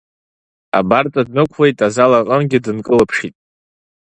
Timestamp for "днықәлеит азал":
1.27-2.11